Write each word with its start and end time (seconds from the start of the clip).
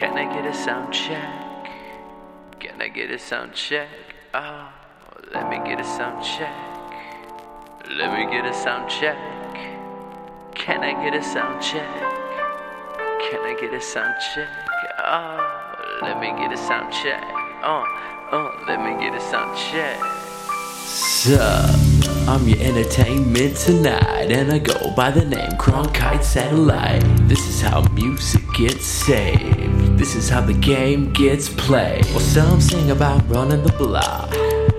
Can 0.00 0.16
I 0.16 0.32
get 0.32 0.46
a 0.46 0.54
sound 0.54 0.94
check? 0.94 1.68
Can 2.58 2.80
I 2.80 2.88
get 2.88 3.10
a 3.10 3.18
sound 3.18 3.52
check? 3.52 3.86
Oh, 4.32 4.72
let 5.34 5.50
me 5.50 5.58
get 5.58 5.78
a 5.78 5.84
sound 5.84 6.24
check. 6.24 6.56
Let 7.98 8.16
me 8.16 8.24
get 8.32 8.46
a 8.46 8.54
sound 8.54 8.88
check. 8.88 9.18
Can 10.54 10.80
I 10.82 10.94
get 11.04 11.14
a 11.14 11.22
sound 11.22 11.60
check? 11.60 11.86
Can 13.28 13.40
I 13.44 13.54
get 13.60 13.74
a 13.74 13.80
sound 13.82 14.14
check? 14.34 14.48
Oh, 15.00 15.98
let 16.00 16.18
me 16.18 16.28
get 16.28 16.50
a 16.50 16.56
sound 16.56 16.90
check. 16.94 17.22
Oh, 17.62 17.84
oh, 18.32 18.64
let 18.66 18.80
me 18.80 18.98
get 19.04 19.14
a 19.14 19.20
sound 19.20 19.54
check. 19.54 20.00
Sup, 20.86 22.26
I'm 22.26 22.48
your 22.48 22.58
entertainment 22.60 23.54
tonight, 23.54 24.32
and 24.32 24.50
I 24.50 24.60
go 24.60 24.94
by 24.96 25.10
the 25.10 25.26
name 25.26 25.50
Cronkite 25.58 26.24
Satellite. 26.24 27.02
This 27.28 27.46
is 27.46 27.60
how 27.60 27.82
music 27.92 28.40
gets 28.56 28.86
saved. 28.86 29.79
This 30.00 30.14
is 30.14 30.30
how 30.30 30.40
the 30.40 30.54
game 30.54 31.12
gets 31.12 31.50
played. 31.50 32.06
Well, 32.06 32.20
some 32.20 32.58
sing 32.58 32.90
about 32.90 33.20
running 33.28 33.62
the 33.62 33.72
block. 33.74 34.34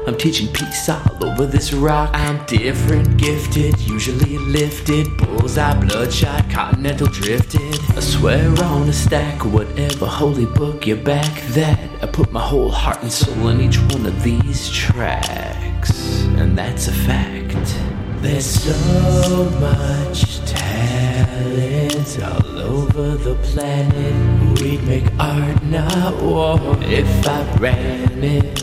I'm 0.08 0.18
teaching 0.18 0.52
peace 0.52 0.90
all 0.90 1.24
over 1.24 1.46
this 1.46 1.74
rock. 1.74 2.10
I'm 2.12 2.44
different, 2.48 3.18
gifted, 3.18 3.80
usually 3.82 4.40
lifted. 4.40 5.16
Bullseye, 5.18 5.80
bloodshot, 5.80 6.50
continental 6.50 7.06
drifted. 7.06 7.80
I 7.96 8.00
swear 8.00 8.50
on 8.64 8.90
a 8.90 8.94
stack, 8.94 9.46
whatever 9.46 10.08
holy 10.08 10.48
book 10.48 10.88
you 10.88 10.96
back 10.96 11.42
that. 11.50 11.78
I 12.02 12.08
put 12.08 12.32
my 12.32 12.42
whole 12.42 12.72
heart 12.72 13.04
and 13.04 13.12
soul 13.12 13.50
in 13.50 13.62
each 13.62 13.78
one 13.94 14.08
of 14.08 14.24
these 14.24 14.72
tracks, 14.72 16.24
and 16.40 16.58
that's 16.58 16.88
a 16.88 16.94
fact. 16.94 17.78
There's 18.24 18.48
so 18.48 19.50
much 19.60 20.40
talent 20.50 22.24
all 22.24 22.58
over 22.58 23.18
the 23.18 23.36
planet. 23.44 24.31
We'd 24.72 24.84
make 24.84 25.04
art, 25.20 25.62
not 25.64 26.24
war, 26.24 26.58
if 26.84 27.28
I 27.28 27.44
ran 27.58 28.24
it. 28.24 28.60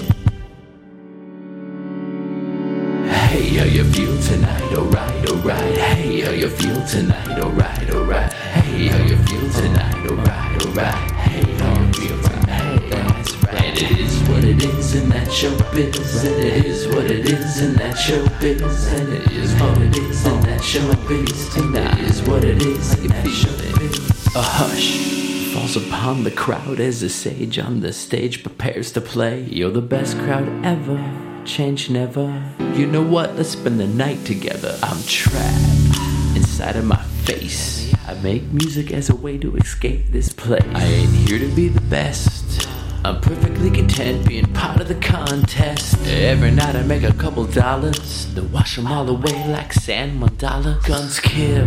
Hey, 3.13 3.59
how 3.59 3.65
you 3.65 3.85
feel 3.93 4.19
tonight? 4.23 4.73
Alright, 4.73 5.30
alright. 5.30 5.77
Hey, 5.77 6.23
how 6.23 6.30
you 6.30 6.49
feel 6.49 6.82
tonight? 6.87 7.38
Alright, 7.38 7.91
alright. 7.91 8.32
Hey, 8.32 8.87
how 8.87 9.05
you 9.05 9.19
feel 9.19 9.51
tonight? 9.52 10.10
Alright, 10.10 10.66
alright. 10.66 10.95
Hey, 10.95 11.43
how 11.59 11.79
you 11.79 11.93
feel 11.93 12.23
tonight? 12.23 12.88
That's 12.88 13.37
right. 13.45 13.65
And 13.66 13.77
it 13.77 13.99
is 13.99 14.29
what 14.30 14.45
it 14.45 14.65
is, 14.65 14.95
and 14.95 15.13
that's 15.13 15.35
showbiz. 15.38 16.25
And 16.25 16.43
it 16.43 16.65
is 16.65 16.87
what 16.88 17.10
it 17.10 17.29
is, 17.29 17.60
and 17.60 17.77
that's 17.77 18.01
showbiz. 18.01 18.99
And 18.99 19.13
it 19.13 19.30
is 19.32 19.54
what 19.60 19.77
it 19.82 19.95
is, 19.99 20.25
and 20.25 20.43
that's 20.43 20.65
showbiz. 20.65 21.57
And 21.59 21.77
it 21.77 21.99
is 21.99 22.23
what 22.23 22.45
it 22.45 22.63
is, 22.63 22.95
and 22.95 23.10
that's 23.10 23.29
showbiz. 23.29 24.35
A 24.35 24.41
hush 24.41 25.38
falls 25.59 25.76
upon 25.76 26.23
the 26.23 26.30
crowd 26.30 26.78
as 26.78 27.02
a 27.02 27.09
sage 27.09 27.59
on 27.59 27.80
the 27.80 27.92
stage 27.92 28.45
prepares 28.45 28.92
to 28.92 29.01
play. 29.01 29.42
You're 29.51 29.73
the 29.73 29.80
best 29.80 30.16
crowd 30.18 30.48
ever, 30.64 31.02
change 31.45 31.90
never. 31.90 32.45
You 32.74 32.87
know 32.87 33.02
what? 33.02 33.34
Let's 33.34 33.51
spend 33.51 33.80
the 33.80 33.88
night 33.88 34.24
together. 34.24 34.79
I'm 34.84 35.02
trapped 35.02 36.36
inside 36.36 36.76
of 36.76 36.84
my 36.84 37.02
face. 37.24 37.92
I 38.06 38.14
make 38.23 38.45
music 38.52 38.92
as 38.92 39.10
a 39.10 39.16
way 39.16 39.36
to 39.38 39.56
escape 39.56 40.06
this 40.10 40.32
place. 40.32 40.62
I 40.74 40.84
ain't 40.84 41.29
here 41.29 41.40
to 41.40 41.48
be 41.56 41.66
the 41.66 41.80
best. 41.80 42.68
I'm 43.04 43.20
perfectly 43.20 43.70
content 43.70 44.29
being 44.29 44.52
part 44.52 44.80
of 44.80 44.86
the 44.86 44.96
contest. 44.96 45.96
Every 46.06 46.52
night 46.52 46.76
I 46.76 46.82
make 46.82 47.02
a 47.02 47.14
couple 47.14 47.45
dollars, 47.46 48.32
then 48.34 48.52
wash 48.52 48.76
them 48.76 48.86
all 48.86 49.09
away 49.09 49.48
like 49.48 49.73
sand 49.73 50.23
mandala. 50.23 50.84
Guns 50.86 51.18
kill, 51.18 51.66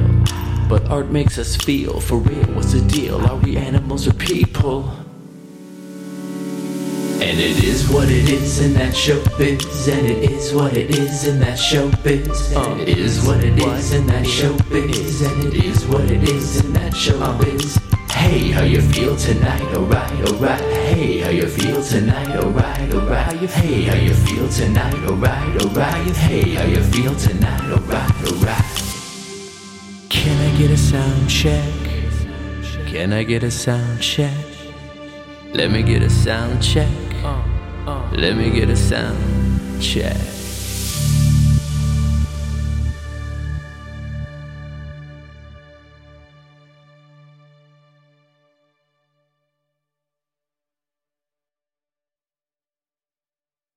but 0.72 0.90
art 0.90 1.12
makes 1.12 1.38
us 1.38 1.58
feel. 1.58 2.00
For 2.00 2.16
real, 2.16 2.46
what's 2.56 2.72
the 2.72 2.80
deal? 2.80 3.18
Are 3.30 3.36
we 3.36 3.58
animals 3.58 4.08
or 4.08 4.14
people? 4.14 4.90
And 7.20 7.38
it 7.38 7.62
is 7.62 7.90
what 7.90 8.10
it 8.10 8.30
is, 8.30 8.62
and 8.62 8.74
that 8.78 8.94
showbiz. 8.94 9.92
And 9.92 10.08
it 10.08 10.32
is 10.32 10.54
what 10.54 10.78
it 10.78 10.90
is, 10.92 11.28
and 11.28 11.42
that 11.42 11.60
showbiz. 11.60 12.56
And 12.56 12.80
it 12.80 12.98
is 12.98 13.22
what 13.28 13.44
it 13.44 13.60
is, 13.60 13.92
and 13.92 14.08
that 14.12 14.26
showbiz. 14.26 15.30
And 15.30 15.54
it 15.54 15.62
is 15.62 15.86
what 15.88 16.10
it 16.10 16.24
is, 16.24 16.62
and 16.62 16.74
that 16.78 16.94
showbiz. 16.94 17.78
Hey, 18.10 18.52
how 18.52 18.64
you 18.64 18.82
feel 18.82 19.18
tonight? 19.18 19.76
Alright, 19.76 20.30
alright. 20.30 20.62
Hey, 20.62 21.18
how 21.18 21.32
you 21.32 21.48
feel 21.48 21.84
tonight? 21.84 22.30
Alright, 22.30 22.94
alright. 22.94 23.50
Hey, 23.50 23.84
how 23.84 23.96
you 23.96 24.14
feel 24.14 24.48
tonight? 24.48 24.96
Alright, 25.04 25.66
alright. 25.66 26.16
Hey, 26.16 26.54
how 26.56 26.64
you 26.64 26.82
feel 26.82 27.14
tonight? 27.16 27.72
Alright. 27.72 28.31
Can 30.62 30.70
I 30.70 30.74
get 30.74 30.80
a 30.80 30.84
sound 30.84 31.28
check? 31.28 31.74
Can 32.86 33.14
I 33.14 33.24
get 33.24 33.42
a 33.42 33.50
sound 33.50 34.00
check? 34.00 34.46
Let 35.56 35.72
me 35.72 35.82
get 35.82 36.04
a 36.04 36.10
sound 36.12 36.62
check. 36.62 36.88
Uh, 37.24 37.42
uh. 37.88 38.12
Let 38.12 38.38
me 38.38 38.52
get 38.52 38.70
a 38.70 38.76
sound 38.76 39.82
check. 39.82 40.41